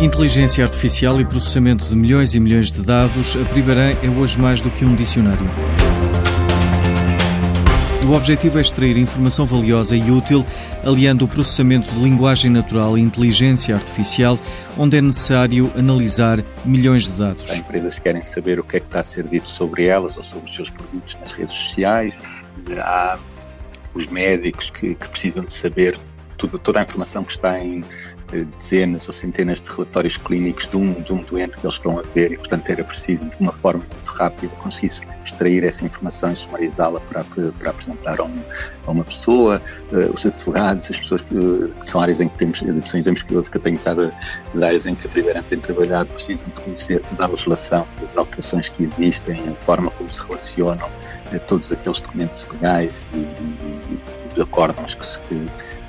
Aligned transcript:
Inteligência 0.00 0.62
artificial 0.62 1.20
e 1.20 1.24
processamento 1.24 1.84
de 1.84 1.96
milhões 1.96 2.32
e 2.32 2.38
milhões 2.38 2.70
de 2.70 2.82
dados, 2.82 3.36
a 3.36 3.44
Primeirã 3.46 3.90
é 4.00 4.08
hoje 4.08 4.38
mais 4.38 4.60
do 4.60 4.70
que 4.70 4.84
um 4.84 4.94
dicionário. 4.94 5.44
O 8.08 8.12
objetivo 8.12 8.58
é 8.58 8.60
extrair 8.60 8.96
informação 8.96 9.44
valiosa 9.44 9.96
e 9.96 10.08
útil, 10.08 10.46
aliando 10.84 11.24
o 11.24 11.28
processamento 11.28 11.90
de 11.90 11.98
linguagem 11.98 12.48
natural 12.48 12.96
e 12.96 13.00
inteligência 13.00 13.74
artificial, 13.74 14.38
onde 14.78 14.96
é 14.96 15.02
necessário 15.02 15.68
analisar 15.76 16.44
milhões 16.64 17.08
de 17.08 17.14
dados. 17.14 17.50
Há 17.50 17.56
empresas 17.56 17.96
que 17.96 18.04
querem 18.04 18.22
saber 18.22 18.60
o 18.60 18.62
que 18.62 18.76
é 18.76 18.80
que 18.80 18.86
está 18.86 19.00
a 19.00 19.02
ser 19.02 19.26
dito 19.26 19.48
sobre 19.48 19.86
elas 19.86 20.16
ou 20.16 20.22
sobre 20.22 20.48
os 20.48 20.54
seus 20.54 20.70
produtos 20.70 21.16
nas 21.20 21.32
redes 21.32 21.54
sociais. 21.54 22.22
Há 22.78 23.18
os 23.92 24.06
médicos 24.06 24.70
que, 24.70 24.94
que 24.94 25.08
precisam 25.08 25.44
de 25.44 25.52
saber 25.52 25.98
tudo, 26.36 26.56
toda 26.56 26.78
a 26.78 26.82
informação 26.84 27.24
que 27.24 27.32
está 27.32 27.58
em 27.58 27.82
dezenas 28.30 29.06
ou 29.06 29.12
centenas 29.12 29.60
de 29.60 29.68
relatórios 29.70 30.16
clínicos 30.16 30.68
de 30.68 30.76
um, 30.76 30.92
de 30.92 31.12
um 31.12 31.22
doente 31.22 31.58
que 31.58 31.64
eles 31.64 31.74
estão 31.74 31.98
a 31.98 32.02
ver 32.14 32.32
e, 32.32 32.36
portanto, 32.36 32.68
era 32.68 32.84
preciso, 32.84 33.30
de 33.30 33.36
uma 33.40 33.52
forma 33.52 33.80
muito 33.80 34.10
rápida, 34.10 34.52
conseguir 34.56 34.92
extrair 35.24 35.64
essa 35.64 35.84
informação 35.84 36.32
e 36.32 36.36
sumarizá-la 36.36 37.00
para, 37.00 37.24
para 37.24 37.70
apresentar 37.70 38.20
a, 38.20 38.24
um, 38.24 38.42
a, 38.86 38.90
uma 38.90 39.04
pessoa. 39.04 39.62
Uh, 39.90 40.12
os 40.12 40.26
advogados, 40.26 40.90
as 40.90 40.98
pessoas 40.98 41.22
que, 41.22 41.34
que, 41.34 41.88
são 41.88 42.00
áreas 42.00 42.20
em 42.20 42.28
que 42.28 42.38
temos, 42.38 42.58
são 42.82 43.00
exemplos 43.00 43.22
que 43.22 43.34
eu, 43.34 43.42
tenho 43.42 43.76
estado 43.76 44.12
de 44.54 44.64
áreas 44.64 44.86
em 44.86 44.94
que 44.94 45.06
a 45.06 45.10
Primeira 45.10 45.42
tem 45.42 45.58
trabalhado, 45.58 46.12
precisam 46.12 46.48
de 46.54 46.60
conhecer 46.60 47.02
toda 47.02 47.24
a 47.24 47.28
legislação, 47.28 47.86
todas 47.94 48.10
as 48.10 48.16
alterações 48.16 48.68
que 48.68 48.82
existem, 48.82 49.40
a 49.48 49.54
forma 49.64 49.90
como 49.92 50.12
se 50.12 50.22
relacionam, 50.24 50.86
uh, 50.86 51.40
todos 51.46 51.72
aqueles 51.72 52.00
documentos 52.00 52.46
legais 52.52 53.04
e, 53.14 53.16
e, 53.16 53.20
e 53.20 53.98
os 54.32 54.40
acórdãos 54.40 54.94
que, 54.94 55.18
que 55.28 55.46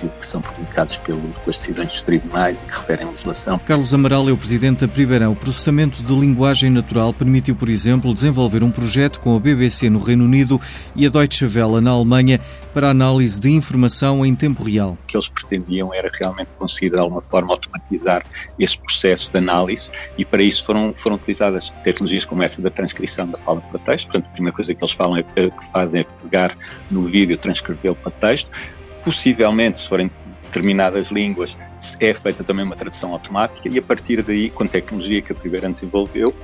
que, 0.00 0.08
que 0.08 0.26
são 0.26 0.40
publicados 0.40 0.96
pelo, 0.98 1.20
com 1.20 1.50
as 1.50 1.58
decisões 1.58 1.92
dos 1.92 2.02
tribunais 2.02 2.60
e 2.60 2.64
que 2.64 2.72
referem 2.72 3.06
à 3.06 3.10
legislação. 3.10 3.58
Carlos 3.58 3.92
Amaral 3.94 4.28
é 4.28 4.32
o 4.32 4.36
presidente 4.36 4.80
da 4.80 4.88
Primeirão. 4.88 5.32
O 5.32 5.36
processamento 5.36 6.02
de 6.02 6.12
linguagem 6.12 6.70
natural 6.70 7.12
permitiu, 7.12 7.54
por 7.54 7.68
exemplo, 7.68 8.14
desenvolver 8.14 8.62
um 8.62 8.70
projeto 8.70 9.20
com 9.20 9.36
a 9.36 9.40
BBC 9.40 9.90
no 9.90 9.98
Reino 9.98 10.24
Unido 10.24 10.60
e 10.96 11.06
a 11.06 11.10
Deutsche 11.10 11.44
Welle 11.44 11.80
na 11.80 11.90
Alemanha 11.90 12.40
para 12.72 12.88
análise 12.90 13.40
de 13.40 13.50
informação 13.50 14.24
em 14.24 14.34
tempo 14.34 14.62
real. 14.62 14.96
O 15.02 15.06
que 15.06 15.16
eles 15.16 15.28
pretendiam 15.28 15.92
era 15.92 16.10
realmente 16.12 16.48
conseguir, 16.58 16.90
de 16.90 17.00
alguma 17.00 17.20
forma, 17.20 17.52
automatizar 17.52 18.22
esse 18.58 18.78
processo 18.78 19.30
de 19.30 19.38
análise 19.38 19.90
e 20.16 20.24
para 20.24 20.42
isso 20.42 20.64
foram, 20.64 20.94
foram 20.96 21.16
utilizadas 21.16 21.70
tecnologias 21.82 22.24
como 22.24 22.42
essa 22.42 22.62
da 22.62 22.70
transcrição 22.70 23.28
da 23.28 23.38
fala 23.38 23.60
para 23.60 23.78
texto. 23.80 24.06
Portanto, 24.06 24.26
a 24.26 24.32
primeira 24.32 24.54
coisa 24.54 24.74
que 24.74 24.82
eles 24.82 24.92
falam 24.92 25.16
é, 25.16 25.22
que 25.22 25.64
fazem 25.72 26.02
é 26.02 26.04
pegar 26.22 26.56
no 26.90 27.04
vídeo, 27.04 27.36
transcrevê-lo 27.36 27.96
para 27.96 28.12
texto 28.12 28.50
Possivelmente, 29.04 29.78
se 29.78 29.88
forem 29.88 30.10
determinadas 30.44 31.08
línguas, 31.08 31.56
é 32.00 32.12
feita 32.12 32.42
também 32.42 32.64
uma 32.64 32.76
tradução 32.76 33.12
automática 33.12 33.68
e 33.68 33.78
a 33.78 33.82
partir 33.82 34.22
daí, 34.22 34.50
com 34.50 34.64
a 34.64 34.68
tecnologia 34.68 35.22
que 35.22 35.32
a 35.32 35.34
Primeira 35.34 35.70
desenvolveu, 35.70 36.34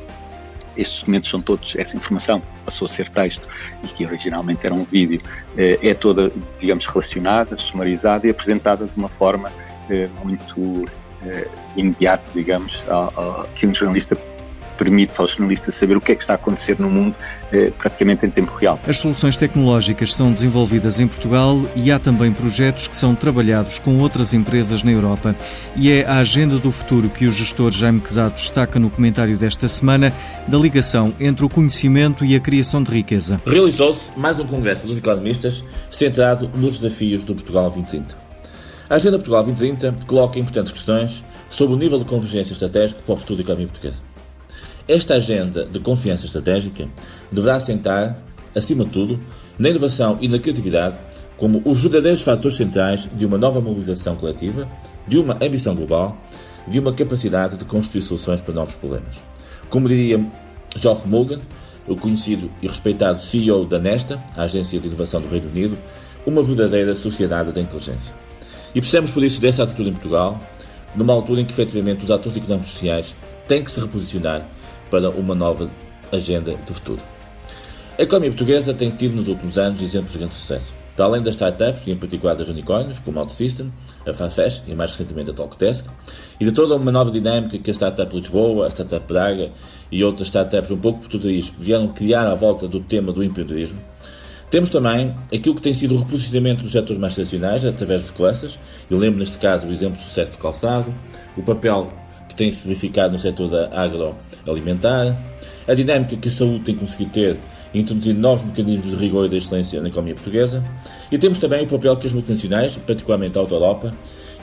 estes 0.76 1.00
documentos 1.00 1.30
são 1.30 1.40
todos, 1.40 1.74
essa 1.76 1.96
informação 1.96 2.42
passou 2.64 2.84
a 2.84 2.88
ser 2.88 3.08
texto 3.08 3.46
e 3.82 3.86
que 3.86 4.04
originalmente 4.04 4.66
era 4.66 4.74
um 4.74 4.84
vídeo, 4.84 5.20
eh, 5.56 5.78
é 5.82 5.94
toda, 5.94 6.30
digamos, 6.58 6.86
relacionada, 6.86 7.56
sumarizada 7.56 8.26
e 8.26 8.30
apresentada 8.30 8.84
de 8.84 8.96
uma 8.96 9.08
forma 9.08 9.50
eh, 9.88 10.08
muito 10.22 10.84
eh, 11.24 11.48
imediata, 11.76 12.28
digamos, 12.34 12.84
que 13.54 13.66
um 13.66 13.72
jornalista 13.72 14.14
permite 14.77 15.20
aos 15.20 15.32
jornalistas 15.32 15.74
saber 15.74 15.96
o 15.96 16.00
que 16.00 16.12
é 16.12 16.14
que 16.14 16.22
está 16.22 16.34
a 16.34 16.36
acontecer 16.36 16.78
no 16.78 16.91
mundo 16.91 17.14
eh, 17.52 17.72
praticamente 17.77 18.27
em 18.27 18.30
tempo 18.30 18.55
real. 18.55 18.78
As 18.86 18.98
soluções 18.98 19.36
tecnológicas 19.36 20.14
são 20.14 20.32
desenvolvidas 20.32 21.00
em 21.00 21.06
Portugal 21.06 21.58
e 21.74 21.91
há 21.91 21.98
também 21.98 22.32
projetos 22.32 22.88
que 22.88 22.97
são 22.97 23.14
trabalhados 23.14 23.78
com 23.78 23.98
outras 23.98 24.34
empresas 24.34 24.82
na 24.82 24.92
Europa. 24.92 25.34
E 25.74 25.91
é 25.91 26.04
a 26.06 26.19
agenda 26.19 26.58
do 26.58 26.70
futuro 26.70 27.08
que 27.08 27.27
o 27.27 27.32
gestor 27.32 27.70
Jaime 27.70 28.00
Quezado 28.00 28.34
destaca 28.34 28.78
no 28.78 28.91
comentário 28.91 29.36
desta 29.36 29.69
semana 29.69 30.12
da 30.47 30.58
ligação 30.58 31.14
entre 31.19 31.44
o 31.44 31.48
conhecimento 31.48 32.24
e 32.24 32.34
a 32.34 32.41
criação 32.41 32.82
de 32.82 32.91
riqueza. 32.91 33.41
Realizou-se 33.47 34.10
mais 34.16 34.38
um 34.38 34.47
congresso 34.47 34.87
dos 34.87 34.98
economistas 34.98 35.64
centrado 35.91 36.50
nos 36.54 36.78
desafios 36.78 37.25
do 37.25 37.34
Portugal 37.34 37.70
2030. 37.70 38.26
A 38.88 38.94
Agenda 38.94 39.19
Portugal 39.19 39.43
2030 39.43 40.06
coloca 40.06 40.38
importantes 40.38 40.70
questões 40.70 41.25
sobre 41.50 41.75
o 41.75 41.78
nível 41.78 41.98
de 41.98 42.04
convergência 42.04 42.53
estratégico 42.53 43.03
para 43.03 43.14
o 43.14 43.16
futuro 43.16 43.37
da 43.37 43.43
economia 43.43 43.66
portuguesa. 43.66 44.06
Esta 44.88 45.14
agenda 45.14 45.64
de 45.64 45.80
confiança 45.80 46.26
estratégica 46.26 46.88
deverá 47.30 47.56
assentar, 47.56 48.16
acima 48.54 48.84
de 48.84 48.91
tudo, 48.91 49.20
na 49.58 49.69
inovação 49.69 50.19
e 50.20 50.28
na 50.28 50.38
criatividade 50.38 50.97
como 51.36 51.60
os 51.64 51.82
verdadeiros 51.82 52.22
fatores 52.22 52.56
centrais 52.56 53.08
de 53.12 53.26
uma 53.26 53.36
nova 53.36 53.60
mobilização 53.60 54.16
coletiva, 54.16 54.69
de 55.06 55.19
uma 55.19 55.34
ambição 55.34 55.75
global, 55.75 56.16
de 56.66 56.78
uma 56.78 56.92
capacidade 56.92 57.56
de 57.56 57.64
construir 57.64 58.02
soluções 58.02 58.41
para 58.41 58.54
novos 58.54 58.75
problemas. 58.75 59.16
Como 59.69 59.88
diria 59.88 60.25
Geoff 60.75 61.06
Morgan, 61.06 61.41
o 61.86 61.94
conhecido 61.94 62.50
e 62.62 62.66
respeitado 62.66 63.20
CEO 63.20 63.64
da 63.64 63.78
Nesta, 63.78 64.22
a 64.36 64.42
agência 64.42 64.80
de 64.80 64.86
inovação 64.86 65.20
do 65.20 65.28
Reino 65.28 65.48
Unido, 65.48 65.78
uma 66.25 66.42
verdadeira 66.42 66.96
sociedade 66.96 67.52
da 67.52 67.60
inteligência. 67.60 68.14
E 68.75 68.80
precisamos 68.80 69.10
por 69.10 69.22
isso 69.22 69.41
dessa 69.41 69.62
atitude 69.62 69.91
em 69.91 69.92
Portugal, 69.92 70.41
numa 70.94 71.12
altura 71.12 71.42
em 71.42 71.44
que 71.44 71.52
efetivamente 71.52 72.04
os 72.04 72.10
atores 72.10 72.36
económicos 72.36 72.72
sociais 72.72 73.14
têm 73.46 73.62
que 73.62 73.70
se 73.70 73.78
reposicionar 73.78 74.48
para 74.91 75.10
uma 75.10 75.34
nova 75.34 75.70
agenda 76.12 76.54
de 76.66 76.74
futuro. 76.74 77.00
A 77.98 78.02
economia 78.02 78.30
portuguesa 78.30 78.74
tem 78.74 78.91
tido 78.91 79.16
nos 79.16 79.28
últimos 79.28 79.56
anos 79.56 79.80
exemplos 79.80 80.12
de 80.12 80.19
grande 80.19 80.34
sucesso. 80.34 80.74
Para 80.94 81.06
além 81.06 81.22
das 81.22 81.34
startups, 81.34 81.86
e 81.86 81.91
em 81.91 81.97
particular 81.97 82.34
das 82.34 82.48
unicórnios, 82.48 82.98
como 82.98 83.19
a 83.19 83.22
OutSystem, 83.22 83.70
a 84.06 84.14
Farfetch 84.14 84.62
e 84.66 84.75
mais 84.75 84.92
recentemente 84.92 85.30
a 85.30 85.34
Talkdesk, 85.34 85.86
e 86.41 86.44
de 86.44 86.52
toda 86.52 86.75
uma 86.76 86.91
nova 86.91 87.10
dinâmica 87.10 87.58
que 87.58 87.70
a 87.70 87.75
Startup 87.75 88.14
Lisboa, 88.14 88.66
a 88.66 88.70
Startup 88.70 89.06
Braga 89.06 89.50
e 89.92 90.02
outras 90.02 90.28
startups 90.28 90.70
um 90.70 90.78
pouco 90.78 91.06
por 91.06 91.20
vieram 91.58 91.88
criar 91.88 92.26
à 92.26 92.34
volta 92.34 92.66
do 92.66 92.80
tema 92.80 93.12
do 93.12 93.22
empreendedorismo, 93.22 93.78
temos 94.50 94.70
também 94.70 95.14
aquilo 95.34 95.56
que 95.56 95.60
tem 95.60 95.75
sido 95.75 95.94
o 95.94 95.98
reposicionamento 95.98 96.62
dos 96.62 96.72
setores 96.72 96.98
mais 96.98 97.14
tradicionais 97.14 97.64
através 97.64 98.02
dos 98.02 98.10
clusters. 98.12 98.58
Eu 98.88 98.96
lembro 98.96 99.19
neste 99.19 99.38
caso 99.38 99.66
o 99.66 99.72
exemplo 99.72 99.98
do 99.98 100.04
sucesso 100.04 100.32
de 100.32 100.38
calçado, 100.38 100.94
o 101.36 101.42
papel 101.42 101.92
que 102.28 102.34
tem 102.36 102.52
se 102.52 102.66
verificado 102.66 103.12
no 103.12 103.19
setor 103.19 103.48
da 103.48 103.69
agroalimentar, 104.46 105.16
a 105.66 105.74
dinâmica 105.74 106.16
que 106.16 106.28
a 106.28 106.30
saúde 106.30 106.60
tem 106.60 106.74
conseguido 106.76 107.10
ter 107.10 107.38
introduzindo 107.74 108.20
novos 108.20 108.44
mecanismos 108.44 108.96
de 108.96 108.96
rigor 108.96 109.26
e 109.26 109.28
de 109.28 109.36
excelência 109.36 109.80
na 109.80 109.88
economia 109.88 110.14
portuguesa, 110.14 110.62
e 111.10 111.18
temos 111.18 111.38
também 111.38 111.64
o 111.64 111.66
papel 111.66 111.96
que 111.96 112.06
as 112.06 112.12
multinacionais, 112.12 112.76
particularmente 112.76 113.36
a 113.36 113.40
Auto 113.40 113.54
Europa 113.54 113.92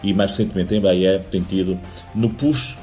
e 0.04 0.14
mais 0.14 0.32
recentemente 0.32 0.74
a 0.74 0.78
Embraer, 0.78 1.22
têm 1.32 1.42
tido 1.42 1.80
no 2.14 2.30
push 2.30 2.76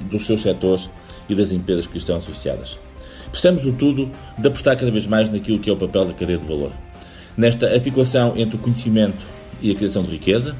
dos 0.00 0.24
seus 0.24 0.40
setores 0.40 0.88
e 1.28 1.34
das 1.34 1.52
empresas 1.52 1.86
que 1.86 1.98
estão 1.98 2.16
associadas. 2.16 2.78
Precisamos, 3.30 3.62
do 3.62 3.72
tudo, 3.72 4.10
de 4.38 4.48
apostar 4.48 4.76
cada 4.76 4.90
vez 4.90 5.06
mais 5.06 5.28
naquilo 5.28 5.58
que 5.58 5.68
é 5.68 5.72
o 5.72 5.76
papel 5.76 6.06
da 6.06 6.14
cadeia 6.14 6.38
de 6.38 6.46
valor. 6.46 6.72
Nesta 7.36 7.66
articulação 7.72 8.34
entre 8.36 8.56
o 8.56 8.58
conhecimento 8.58 9.18
e 9.60 9.70
a 9.70 9.74
criação 9.74 10.02
de 10.02 10.10
riqueza, 10.10 10.56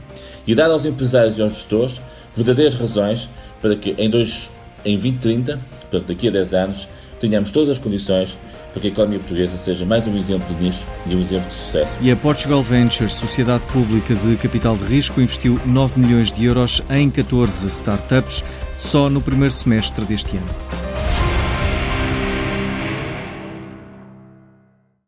e 0.46 0.54
dar 0.54 0.70
aos 0.70 0.84
empresários 0.84 1.38
e 1.38 1.42
aos 1.42 1.52
gestores 1.52 2.00
verdadeiras 2.36 2.74
razões 2.74 3.28
para 3.60 3.76
que 3.76 3.94
em, 3.98 4.08
dois, 4.08 4.50
em 4.84 4.98
2030, 4.98 5.58
portanto 5.90 6.08
daqui 6.08 6.28
a 6.28 6.30
10 6.30 6.54
anos, 6.54 6.88
tenhamos 7.18 7.50
todas 7.50 7.70
as 7.70 7.78
condições 7.78 8.38
para 8.72 8.80
que 8.80 8.86
a 8.86 8.90
economia 8.90 9.18
portuguesa 9.18 9.56
seja 9.58 9.84
mais 9.84 10.06
um 10.06 10.16
exemplo 10.16 10.54
de 10.54 10.64
nicho 10.64 10.86
e 11.06 11.14
um 11.14 11.20
exemplo 11.20 11.48
de 11.48 11.54
sucesso. 11.54 11.92
E 12.00 12.10
a 12.10 12.16
Portugal 12.16 12.62
Ventures, 12.62 13.12
sociedade 13.12 13.66
pública 13.66 14.14
de 14.14 14.36
capital 14.36 14.76
de 14.76 14.84
risco, 14.84 15.20
investiu 15.20 15.58
9 15.66 16.00
milhões 16.00 16.32
de 16.32 16.44
euros 16.44 16.80
em 16.88 17.10
14 17.10 17.66
startups 17.66 18.44
só 18.76 19.10
no 19.10 19.20
primeiro 19.20 19.52
semestre 19.52 20.04
deste 20.04 20.36
ano. 20.36 20.79